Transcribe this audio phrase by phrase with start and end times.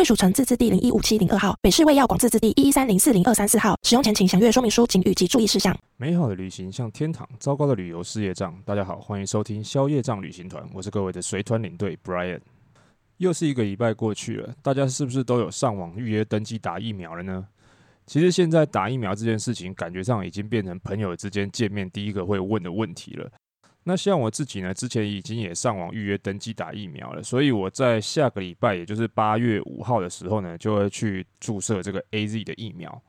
[0.00, 3.78] 贵属城自治地零一五七零二号，北市卫药广自治地一一三零四零二三四号。
[3.82, 5.78] 使用前请详阅说明书、警语及注意事项。
[5.98, 8.58] 美好的旅行像天堂，糟糕的旅游是业障。
[8.64, 12.40] 大家好，欢迎收听消业障旅行团，我是各位的随团领队 Brian。
[13.18, 17.46] 又是一个礼拜过去了，大家是不是都有上网预约登记打疫苗了呢？
[18.06, 23.30] 其实现在打疫苗这件事情，感觉上已经变成朋友之间见面第一个会问的问题了。
[23.84, 33.02] 那像我自己呢，之前已经也上网预约登记打疫苗了，所以我在下个礼拜，也就是八月五号的时候呢，就会去注射这个 AZ 的疫苗。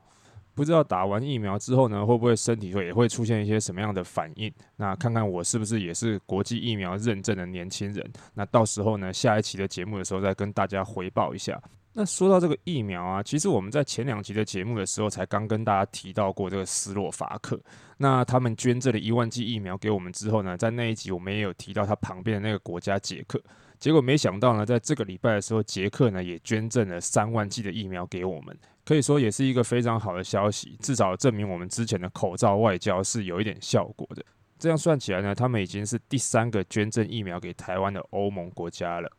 [0.54, 4.52] 不知道打完疫苗之后呢，会不会身体会也会出现一些什么样的反应？
[4.76, 8.12] 那看看我是不是也是国际疫苗认证的年轻人？
[8.34, 11.58] 那到时候呢，下一期的节目的时候再跟大家回报一下。
[11.94, 17.60] 那说到这个疫苗啊，其实我们在前两集的节目的时候才刚跟大家提到过这个斯洛伐克。
[17.98, 23.40] 那他们捐赠了一万剂疫苗给我们之后呢，在那一集我们也有提到他旁边的那个国家捷克。
[23.78, 34.24] 结果没想到呢，在这个礼拜的时候，捷克呢也捐赠了三万剂的疫苗给我们，可以说也是一个非常好的消息，至少证明我们之前的口罩外交是有一点效果的。
[34.58, 39.10] 这样算起来呢，他们已经是第三个捐赠疫苗给台湾的欧盟国家了。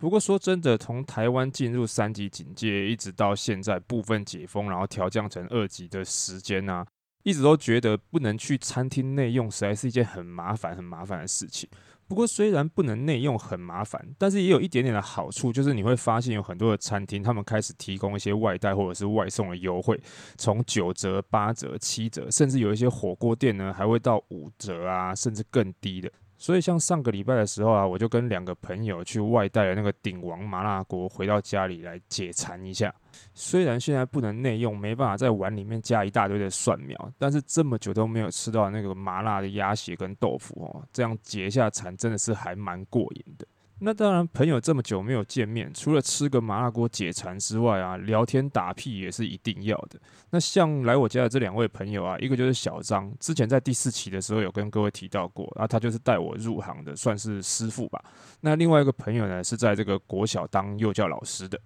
[0.00, 6.82] 不过说真的，从台湾进入三级警戒，一直到现在部分解封，然后调降成二级的时间呢、
[7.22, 11.68] 一直都觉得不能去餐厅内用，实在是一件很麻烦、很麻烦的事情。
[12.08, 20.00] 不过虽然不能内用很麻烦，但是也有一点点的好处，就是你会发现有很多的餐厅，他们开始提供一些外带或者是外送的优惠，
[20.38, 26.10] 从九折、八折、七折，甚至有一些火锅店呢，还会到五折啊，甚至更低的。
[26.42, 32.92] 所以，像上个礼拜的时候啊，我就跟两个朋友去外带了那个鼎王麻辣锅，回到家里来解馋一下。
[33.34, 43.46] 虽然现在不能内用，没办法在碗里面加一大堆的蒜苗，但是这么久都没有吃到那个麻辣的鸭血跟豆腐哦，这样解一下馋真的是还蛮过瘾的。
[43.82, 49.98] 那当然，朋友这么久没有见面，除了吃个麻辣锅解馋之外啊，聊天打屁也是一定要的。
[50.30, 58.04] 那像来我家的这两位朋友啊，一个就是小张，之前在第四期的时候有跟各位提到过，然后他就是带我入行的，算是师傅吧。
[58.42, 61.58] 那另外一个朋友呢，是在这个国小当幼教老师的。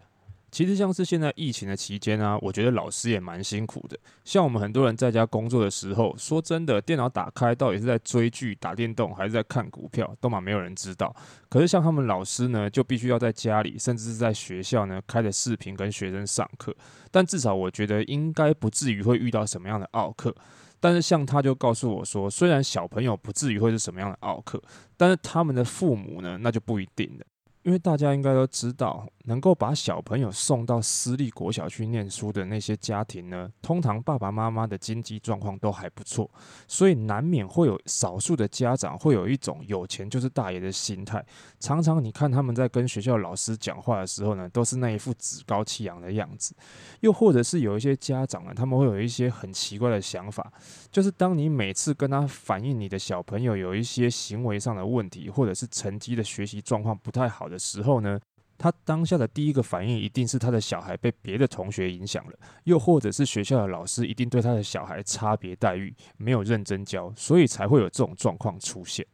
[0.54, 3.98] 其实像是现在疫情的期间啊，我觉得老师也蛮辛苦的。
[4.25, 11.12] 像我们很多人在家工作的时候，说真的，电脑打开到底是在追剧、打电动，还是在看股票，都嘛没有人知道。
[11.48, 16.72] 可是像他们老师呢，就必须要在家里，甚至是在学校呢，开着视频跟学生上课。
[17.10, 20.32] 但至少我觉得应该不至于会遇到什么样的奥客。
[20.78, 24.62] 但是像他就告诉我说，虽然小朋友不至于会是什么样的奥客，
[24.97, 27.26] 但是他们的父母呢，那就不一定了。
[27.64, 36.30] 因为大家应该都知道，能够把小朋友送到私立国小去念书的那些家庭呢，通常爸爸妈妈的经济状况都还不错，
[36.68, 41.24] 所以难免会有少数的家长会有一种有钱就是大爷的心态。
[41.58, 46.54] 常常你看他们在跟学校老师讲话的时候呢，都是那一副趾高气扬的样子。
[47.00, 50.52] 又或者是有一些家长呢，他们会有一些很奇怪的想法，
[50.90, 58.18] 就是当你每次跟他反映你的小朋友有一些行为上的问题，或者是成绩的学习状况不太好的时候呢，
[58.56, 62.32] 他当下的第一个反应一定是他的小孩被别的同学影响了，
[62.65, 69.04] 又或者是学校的老师一定对他的小孩差别待遇，没有认真教，所以才会有这种状况出现。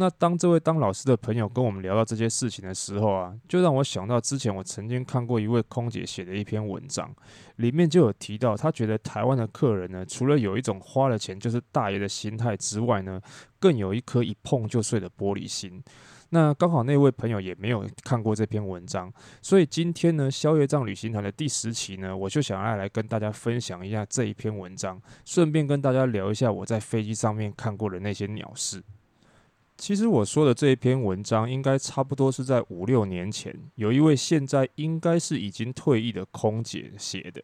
[0.00, 7.12] 那当这位当老师的朋友跟我们聊到这些事情的时候啊，就让我想到之前我曾经看过一位空姐写的一篇文章，
[7.56, 13.20] 里面就有提到，他觉得台湾的客人呢，除了有一种花了钱就是大爷的心态之外呢，
[13.58, 15.82] 更有一颗一碰就碎的玻璃心。
[16.30, 28.82] 那刚好那位朋友也没有看过这篇文章，所以今天呢，消业障旅行团的第十期呢，我就想要来跟大家分享一下这一篇文章，顺便跟大家聊一下我在飞机上面看过的那些鸟事。
[29.78, 37.42] 其实我说的这一篇文章，应该差不多是在五六年前，有一位现在应该是已经退役的空姐写的。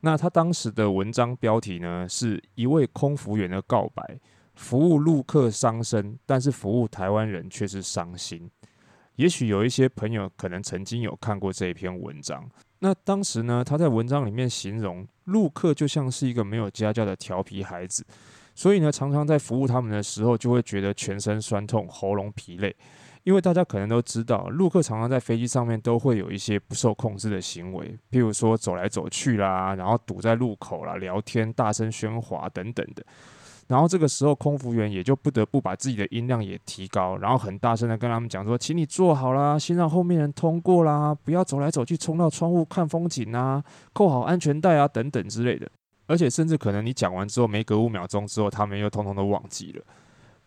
[0.00, 4.18] 那他当时的文章标题呢，是一位空服员的告白。
[4.54, 8.50] 服务陆客伤身，但是服务台湾人却是伤心。
[9.16, 12.48] 也许有一些朋友可能曾经有看过这一篇文章。
[12.78, 18.04] 那当时呢，他在文章里面形容陆客就像是一个没有家教的调皮孩子，
[18.54, 22.74] 所以呢，常常在服务他们的时候，就会觉得全身酸痛、喉咙疲累。
[23.22, 33.06] 因为大家可能都知道，陆客常常在飞机上面都会有一些不受控制的行为，譬如说走来走去啦，然后堵在路口啦，聊天、大声喧哗等等的。
[33.68, 43.62] 然后这个时候，空服员也就不得不把自己的音量也提高，然后很大声的跟他们讲说：“请你坐好啦，先让后面人通过啦，不要走来走去，冲到窗户看风景啊，
[43.92, 45.70] 扣好安全带啊，等等之类的。”
[46.06, 49.82] 而且甚至可能你讲完之后，没隔五秒钟之后，他们又通通都忘记了。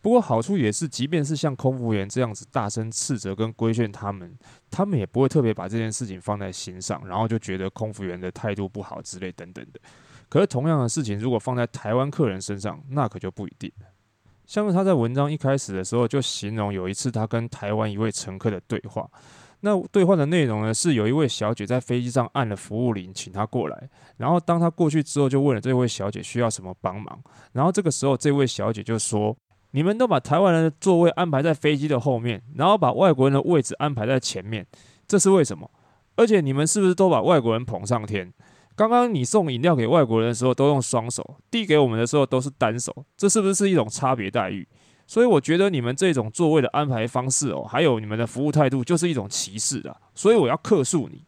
[0.00, 4.32] 不过好处也是，即便是像空服员这样子大声斥责跟规劝他们，
[4.70, 9.80] 他们也不会特别把这件事情放在心上，然后就觉得空服员的态度不好之类等等的。
[10.28, 13.86] 可是同样的事情，如果放在台湾客人身上，那可就不一定了。
[14.44, 19.08] 像是他在文章一开始的时候就形容有一次他跟台湾一位乘客的对话，
[19.60, 27.20] 那对话的内容呢，是有一位小姐在飞机上按了服务铃，请他过来，然后当他过去之后，就问了这位小姐需要什么帮忙，
[27.52, 29.36] 然后这个时候这位小姐就说
[29.72, 34.64] ：“你们都把台湾人的座位安排在飞机的后面，然后把外国人的位置安排在前面，
[35.08, 35.68] 这是为什么？
[36.14, 38.32] 而且你们是不是都把外国人捧上天？”
[38.76, 44.68] 刚刚你送饮料给外国人的时候都用双手，递给我们的时候都是单手，这是不是一种差别待遇？
[45.06, 49.96] 所以我觉得你们这种座位的安排方式哦，还有你们的服务态度，就是一种歧视啊！
[50.14, 51.22] 所以我要客诉你。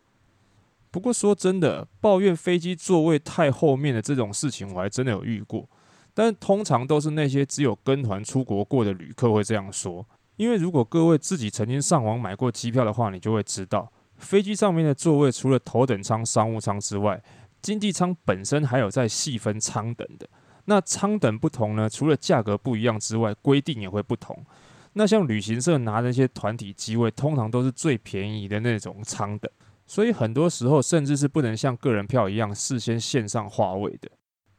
[0.91, 5.67] 不过说真的，抱怨飞机座位太后面的这种事情，我还真的有遇过，
[6.13, 10.05] 但通常都是那些只有跟团出国过的旅客会这样说。
[10.37, 13.91] 因为如果各位自己曾经上网买过机票的话，你就会知道。
[14.17, 17.23] 飞机上面的座位，除了头等舱、商务舱之外，
[17.61, 20.29] 经济舱本身还有在细分舱等的。
[20.67, 24.45] 那舱等不同呢，除了价格不一样之外，规定也会不同。
[24.93, 29.51] 那像旅行社拿那些团体机位，通常都是最便宜的那种舱等，
[29.87, 34.11] 所以很多时候甚至是不能像个人票一样事先线上划位的。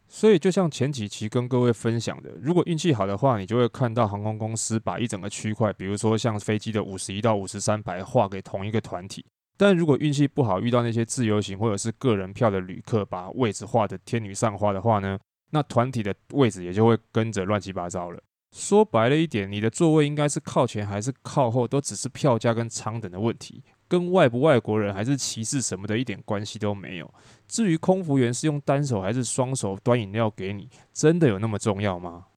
[0.08, 9.24] 所以就像前几期跟各位分享的，如果运气好的话，你就会看到航空公司把一整个区块，比如说像飞机的五十一到五十三排划给同一个团体。
[9.60, 15.20] 但如果运气不好，遇到那些自由行或者是个人票的旅客，把位置画得天女散花的话呢，
[15.50, 18.24] 那团体的位置也就会跟着乱七八糟了。
[18.54, 27.14] 说白了一点，你的座位应该是靠前还是靠后，都只是票价跟舱等的问题，跟外不外国人还是歧视什么的一点关系都没有。
[27.46, 32.28] 至于空服员是用单手还是双手端饮料给你，真的有那么重要吗？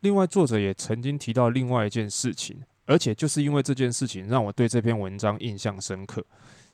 [0.00, 6.22] 另外，作者也曾经提到另外一件事情，而且就是因为这件事情，让我对这篇文章印象深刻。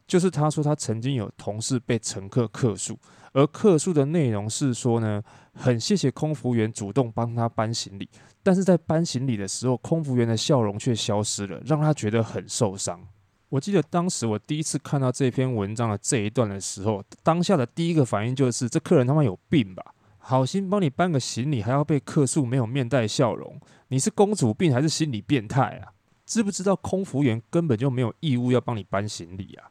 [0.06, 2.98] 就是他说他曾经有同事被乘客客诉，
[3.32, 5.22] 而客诉的内容是说呢，
[5.54, 8.08] 很谢谢空服员主动帮他搬行李，
[8.42, 13.00] 但是在搬行李的时候，空服员的笑容却消失了，让他觉得很受伤。
[13.48, 19.94] 我记得当时我第一次看到这篇文章的这一段的时候，当下的第一个反应就是这客人他妈有病吧？
[20.18, 25.92] 好心帮你搬个行李，还要被客诉，没有面带笑容，你是公主病还是心理变态啊？
[26.24, 29.68] 知不知道空服员根本就没有义务要帮你搬行李啊？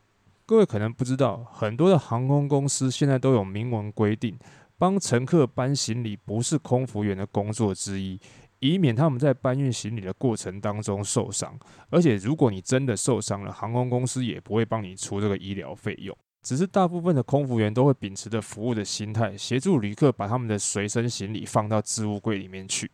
[0.52, 4.38] 各位可能不知道，很多的航空公司现在都有明文规定，
[4.78, 8.20] 帮乘客搬行李不是空服员的工作之一，
[8.60, 11.58] 以免他们在搬运行李的过程当中受伤。
[11.90, 16.14] 而且，如果你真的受伤了，航空公司也不会帮你出这个医疗费用。
[16.42, 22.92] 只是大部分的空服员都会秉持着服务的心态，协助旅客把他们的随身行李放到置物柜里面去。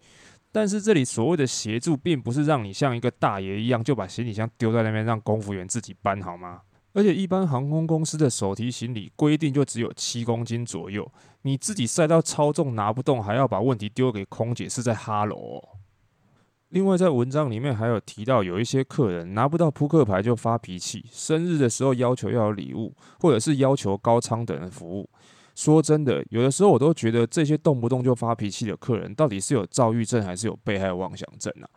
[0.51, 6.61] 但是这里所谓的协助，并不是让你像一个大爷一样就把行李箱丢在那边，让空服员自己搬，好吗？
[6.97, 11.07] 而且一般航空公司的手提行李规定就只有七公斤左右，
[11.43, 15.63] 你自己塞到超重拿不动，还要把问题丢给空姐，是在哈喽哦。
[16.69, 25.07] 另外，在文章里面还有提到，有一些客人拿不到扑克牌就发脾气，生日的时候要求要有礼物，或者是要求高仓等人服务。
[25.53, 31.69] 说真的，有的时候我都觉得这些动不动就发脾气的客人，到底是有躁郁症还是有被害妄想症啊？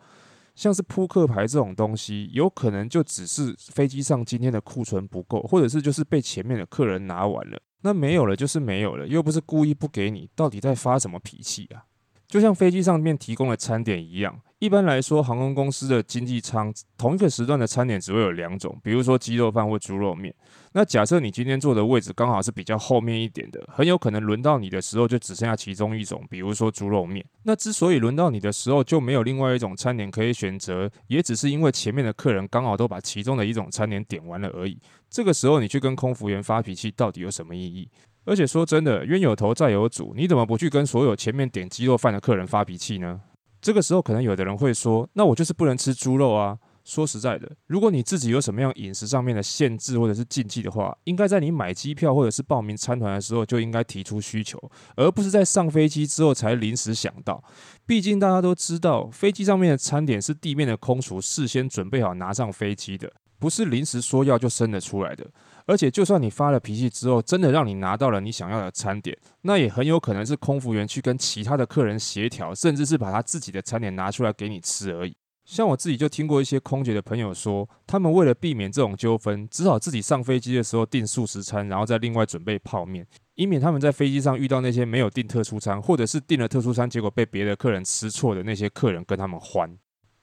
[0.55, 11.85] 像是扑克牌这种东西，有可能就只是飞机上今天的库存不够，或者是就是被前面的客人拿完了，那没有了就是没有了，又不是故意不给你，到底在发什么脾气啊？
[12.27, 14.39] 就像飞机上面提供的餐点一样。
[14.61, 20.31] 一般来说，航空公司的经济舱同一个时段的餐点只会有两种，比如说鸡肉饭或猪肉面。
[20.73, 27.25] 那假设你今天坐的位置刚好是比较后面一点的，很有可能轮到你的时候就只剩下其中一种，比如说猪肉面。
[27.41, 34.79] 那之所以轮到你的时候就没有另外一种餐点可以选择，也只是因为前面的客人刚好都把其中的一种餐点点完了而已。
[35.09, 37.89] 这个时候你去跟空服员发脾气，到底有什么意义？
[38.25, 43.21] 而且说真的，冤有头债有主，你怎么不去跟所有前面点鸡肉饭的客人发脾气呢？
[43.61, 54.59] 这个时候，可能有的人会说：“那我就是不能吃猪肉啊。”说实在的，如果你自己有什么样饮食上面的限制或者是禁忌的话，应该在你买机票或者是报名参团的时候就应该提出需求，
[54.95, 57.43] 而不是在上飞机之后才临时想到。
[57.85, 65.27] 毕竟大家都知道，飞机上面的餐点是地面的空厨事先准备好拿上飞机的，不是临时说要就生得出来的。
[65.65, 75.15] 而且，就算你发了脾气之后，真的让你拿到了你想要的餐点，那也很有可能是空服员去跟其他的客人协调，甚至是把他自己的餐点拿出来给你吃而已。
[75.43, 89.77] 像我自己就听过一些空姐的朋友说，他们为了避免这种纠纷，只好自己上飞机的时候订素食餐，然后再另外准备泡面，以免他们在飞机上遇到那些没有订特殊餐，或者是订了特殊餐结果被别的客人吃错的那些客人跟他们欢。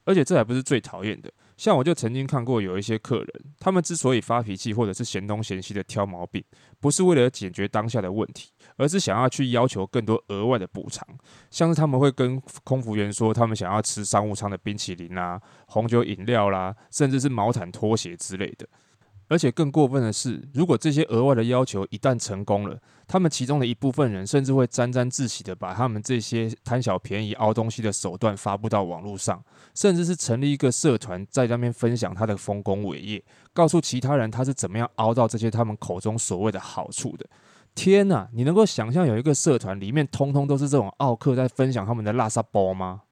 [0.04, 3.28] 而且这还不是最讨厌的，像我就曾经看过有一些客人，
[3.60, 6.42] 他们之所以发脾气或者是嫌东嫌西的挑毛病，
[6.80, 8.52] 不是为了解决当下的问题。
[8.76, 11.04] 而是想要去要求更多额外的补偿，
[11.50, 18.68] 像是他们会跟空服员说，他们想要吃商务舱的冰淇淋啦、红酒饮料啦，甚至是毛毯拖鞋之类的。
[19.28, 29.42] 而且更过分的是，如果这些额外的要求一旦成功了，他们其中的一部分人甚至会沾沾自喜的把他们这些贪小便宜、凹东西的手段发布到网络上，
[29.74, 37.26] 甚至是成立一个社团，在那边分享他的丰功伟业，告诉其他人他是怎么样凹到这些他们口中所谓的好处的。
[37.74, 43.02] 天呐，你能够想象有一个社团里面通通都是这种奥客在分享他们的垃圾包吗？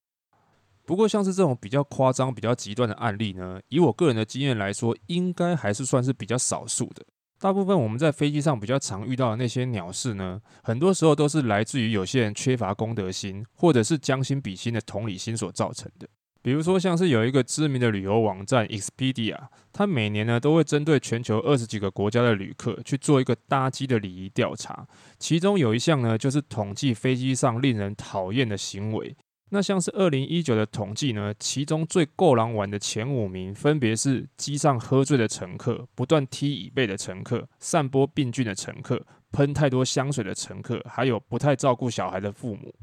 [0.87, 7.05] 不过像是这种比较夸张、比较极端的案例呢，以我个人的经验来说，应该还是算是比较少数的。
[7.39, 16.09] 大部分我们在飞机上比较常遇到的那些鸟事呢，很多时候都是来自于有些人缺乏公德心，或者是将心比心的同理心所造成的。
[16.41, 19.37] 比如说，像是有一个知名的旅游网站 Expedia，
[19.73, 24.87] 它每年呢都会针对全球二十几个国家的旅客去做一个搭机的礼仪调查，
[25.19, 29.17] 其中有一项呢就是统计飞机上令人讨厌的行为。
[29.51, 39.01] 那像是二零一九的统计呢，其中最够狼玩的前五名分别是机上喝醉的乘客、不断踢椅背的乘客、散播病菌的乘客、
[39.31, 42.75] 喷太多香水的乘客，还有不太照顾小孩的父母。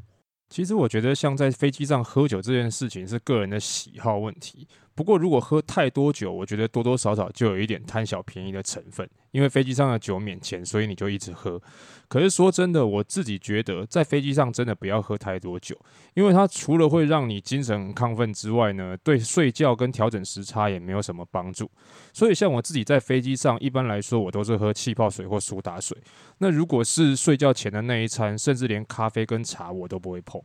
[0.50, 4.68] 其实我觉得，像在飞机上喝酒这件事情是个人的喜好问题。
[4.96, 9.10] 不过，如果喝太多酒，我觉得多多少少就有一点贪小便宜的成分。
[9.32, 11.60] 因为飞机上的酒免钱，所以你就一直喝。
[12.08, 15.76] 可是说真的，我自己觉得在飞机上真的不要喝太多酒，
[16.14, 21.68] 因为它除了会让你精神很亢奋之外呢，对睡觉跟调整时差也没有什么帮助。
[22.14, 25.98] 所以像我自己在飞机上，一般来说我都是喝气泡水或苏打水。
[26.38, 30.40] 那如果是睡觉前的那一餐，甚至连咖啡跟茶我都不会碰。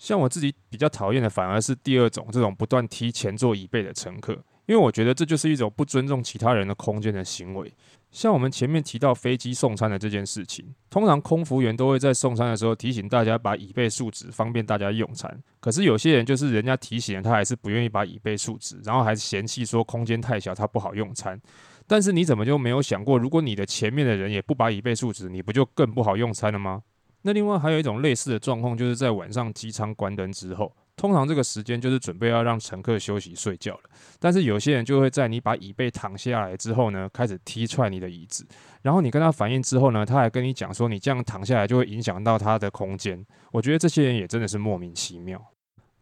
[0.00, 4.32] 像我自己比较讨厌的，反而是第二种这种不断踢前座椅背的乘客，
[4.64, 7.70] 因为我觉得这就是一种不尊重其他人的空间的行为。
[8.10, 15.38] 像我们前面提到飞机送餐的这件事情，通常空服员都会在送餐的时候提醒大家把椅背竖直，方便大家用餐。
[15.60, 21.38] 可是有些人就是人家提醒了，他还是不愿意把椅背竖直，然后还嫌弃说空间太小，他不好用餐。
[21.86, 26.82] 但是你怎么就没有想过，如果你的前面的人也不把椅背竖直，你不就更不好用餐了吗？
[27.22, 33.80] 那另外还有一种类似的状况，就是在晚上机舱关灯之后，通常这个时间就是准备要让乘客休息睡觉了。
[34.18, 38.46] 但是有些人就会在你把椅背躺下来之后呢，开始踢踹你的椅子，
[38.82, 43.24] 然后你跟他反映之后呢，他还跟你讲说，你这样躺下来就会影响到他的空间。
[43.52, 45.40] 我觉得这些人也真的是莫名其妙。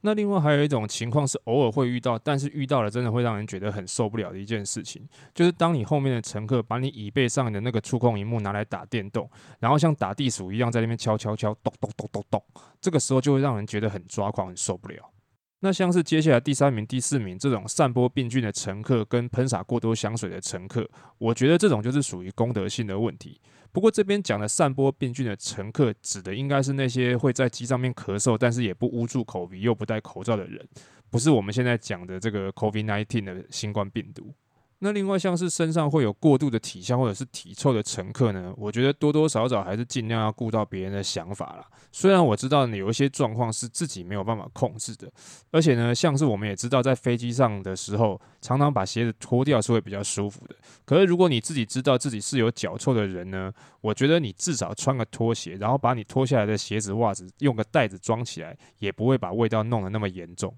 [0.02, 9.28] 那另外还有一种情况是偶尔会遇到，但是遇到了真的会让人觉得很受不了的一件事情，就是当你后面的乘客把你椅背上的那个触控荧幕拿来打电动，
[9.58, 12.42] 然后像打地鼠一样在那边敲敲敲，咚咚咚咚咚，
[12.80, 15.10] 这个时候就会让人觉得很抓狂，很受不了。
[15.60, 20.88] 那像是接下来第三名、第四名这种散播病菌的乘客跟喷洒过多香水的乘客，
[21.18, 23.40] 我觉得这种就是属于公德性的问题。
[23.72, 30.64] 不过这边讲的散播病菌的乘客，指的应该是那些会在机上面咳嗽，但是也不捂住口鼻又不戴口罩的人，
[31.10, 34.32] 不是我们现在讲的这个 COVID-19 的新冠病毒。
[34.80, 41.66] 那另外像是身上会有过度的体香或者是体臭的乘客呢，我觉得多多少少还是尽量要顾到别人的想法啦。
[41.90, 45.10] 虽然我知道你有一些状况是自己没有办法控制的，
[45.50, 50.54] 而且呢，像是我们也知道在飞机上的时候，常常把鞋子脱掉是会比较舒服的。
[50.84, 60.54] 可是如果你自己知道自己是有脚臭的人呢，我觉得你至少穿个拖鞋，然后把你脱下来的鞋子、袜子用个袋子装起来，也不会把味道弄得那么严重。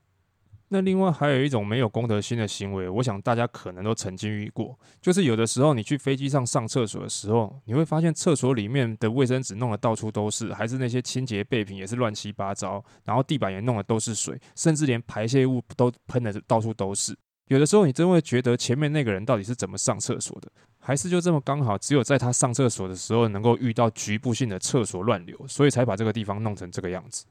[0.72, 17.18] 那另外还有一种没有公德心的行为，我想大家可能都曾经遇过，就是有的时候你去飞机上上厕所的时候，你会发现厕所里面的卫生纸弄得到处都是，还是那些清洁备品也是乱七八糟，然后地板也弄得都是水，甚至连排泄物都喷的到处都是。
[17.48, 20.48] 有的时候你真会觉得前面那个人到底是怎么上厕所的，
[20.78, 27.24] 还是就这么刚好只有在他上厕所的时候能够遇到局部性的厕所乱流，所以才把这个地方弄成这个样子。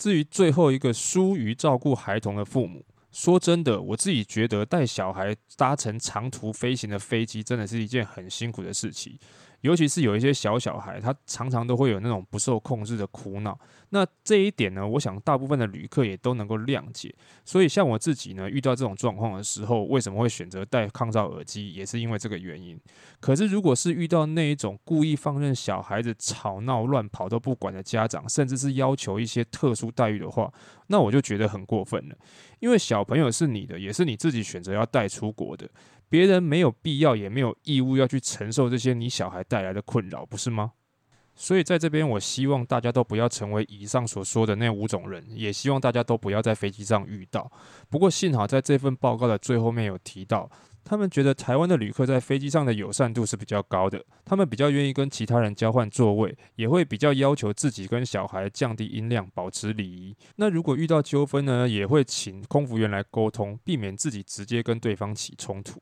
[0.00, 9.18] 至于最后一个疏于照顾孩童的父母，说真的，我自己觉得带小孩搭乘长途飞行的飞机，真的是一件很辛苦的事情。
[9.60, 13.58] 尤其是有一些小小孩，他常常都会有那种不受控制的哭闹。
[13.90, 17.14] 那这一点呢，我想大部分的旅客也都能够谅解。
[17.44, 22.80] 所以像我自己呢，遇到这种状况的时候，为什么会选择戴抗噪耳机，也是因为这个原因。
[23.18, 30.50] 可是如果是遇到那一种故意放任小孩子吵闹乱跑都不管的家长，甚至是要求一些特殊待遇的话，
[30.86, 32.16] 那我就觉得很过分了。
[32.60, 35.68] 因为小朋友是你的，也是你自己选择要带出国的。
[36.10, 40.72] 别人没有必要，也没有义务要去承受这些你小孩带来的困扰，不是吗？
[41.36, 47.50] 所以在这边，我希望大家都不要成为以上所说的那五种人，也希望大家都不要在飞机上遇到。
[47.88, 50.50] 不过幸好在这份报告的最后面有提到，
[50.84, 60.14] 他们觉得台湾的旅客在飞机上的友善度是比较高的，他们比较愿意跟其他人交换座位，也会比较要求自己跟小孩降低音量，保持礼仪。
[60.36, 65.80] 那如果遇到纠纷呢，也会请空服员来沟通，避免自己直接跟对方起冲突。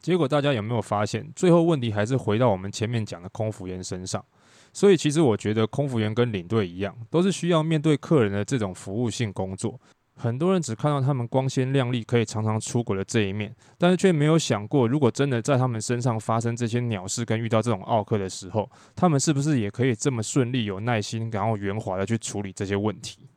[0.00, 4.24] 结果大家有没有发现，最后问题还是回到我们前面讲的空服员身上。
[4.72, 9.80] 所以其实我觉得空服员跟领队一样，都是需要面对客人的这种服务性工作。
[10.14, 23.28] 很多人只看到他们光鲜亮丽、可以常常出国的这一面，但是却没有想过，如果真的在他们身上发生这些鸟事跟遇到这种奥客的时候，他们是不是也可以这么顺利、有耐心，然后圆滑的去处理这些问题？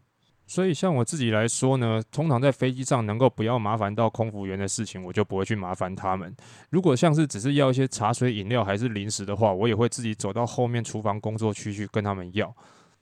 [0.51, 6.35] 所以，像我自己来说呢，通常在飞机上能够不要麻烦到空服员的事情，我就不会去麻烦他们。
[6.71, 12.53] 如果像是只是要一些茶水、饮料还是零食的话，我也会自己走到后面厨房工作区去跟他们要。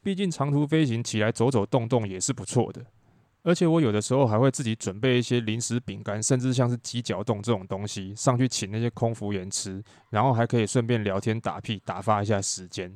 [0.03, 2.85] 毕竟长途飞行起来走走动动也是不错的。
[3.41, 12.95] 而且我有的时候还会自己准备一些零食、饼干，甚至像是鸡脚冻这种东西上去请那些空服员吃，然后还可以顺便聊天打屁，打发一下时间。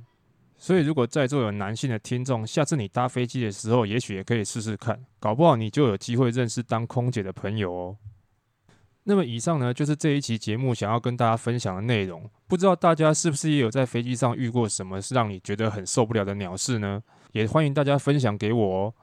[0.57, 7.97] 所以，如果在座有男性的听众，下次你搭飞机的时候，也许也可以试试看，搞不好你就有机会认识当空姐的朋友哦。
[9.03, 12.29] 那么，以上呢就是这一期节目想要跟大家分享的内容。
[12.47, 17.03] 不知道大家是不是也有在飞机上遇过什么是让你觉得很受不了的鸟事呢？
[17.33, 18.93] 也欢迎大家分享给我哦。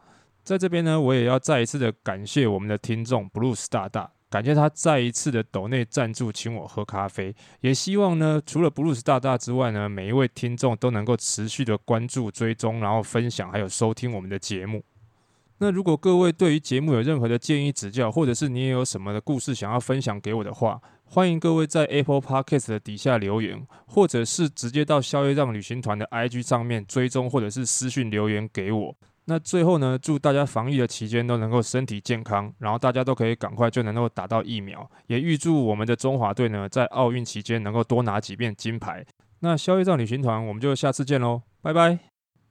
[0.43, 4.11] 在这边呢，我也要再一次的感谢我们的听众 Bruce 大大。
[4.31, 7.35] 感谢他再一次的抖内赞助，请我喝咖啡。
[7.63, 14.85] 也希望呢，除了布鲁斯大大之外呢，每一位听众都能够持续的关注、追踪，然后分享，还有收听我们的节目。
[15.59, 28.97] 那如果各位对于节目有任何的建议指教，或者是你也有什么的故事想要分享给我的话，欢迎各位在 Apple Podcast 的底下留言，或者是直接到消夜让旅行团的 IG 上面追踪，或者是私讯留言给我。
[29.31, 39.07] 那最后呢，祝大家防疫的期间都能够身体健康，然后大家都可以赶快就能够打到疫苗，也预祝我们的中华队呢在奥运期间能够多拿几面金牌。
[39.39, 42.20] 那宵夜照旅行团，我们就下次见喽，拜拜。